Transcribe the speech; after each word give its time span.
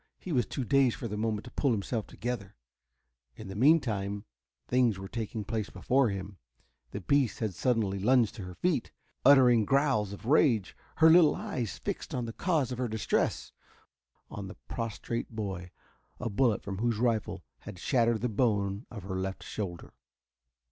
He 0.17 0.31
was 0.31 0.47
too 0.47 0.63
dazed 0.65 0.95
for 0.95 1.07
the 1.07 1.15
moment 1.15 1.45
to 1.45 1.51
pull 1.51 1.71
himself 1.71 2.07
together. 2.07 2.55
In 3.35 3.49
the 3.49 3.55
meantime 3.55 4.25
things 4.67 4.97
were 4.97 5.07
taking 5.07 5.43
place 5.43 5.69
before 5.69 6.09
him. 6.09 6.39
The 6.89 7.01
beast 7.01 7.37
had 7.37 7.53
suddenly 7.53 7.99
lunged 7.99 8.33
to 8.33 8.43
her 8.45 8.55
feet, 8.55 8.89
uttering 9.23 9.63
growls 9.63 10.11
of 10.11 10.25
rage, 10.25 10.75
her 10.95 11.09
little 11.11 11.35
eyes 11.35 11.77
fixed 11.77 12.15
on 12.15 12.25
the 12.25 12.33
cause 12.33 12.71
of 12.71 12.79
her 12.79 12.87
distress, 12.87 13.51
on 14.27 14.47
the 14.47 14.55
prostrate 14.67 15.35
boy, 15.35 15.69
a 16.19 16.31
bullet 16.31 16.63
from 16.63 16.79
whose 16.79 16.97
rifle 16.97 17.43
had 17.59 17.77
shattered 17.77 18.21
the 18.21 18.27
bone 18.27 18.87
of 18.89 19.03
her 19.03 19.19
left 19.19 19.43
shoulder. 19.43 19.93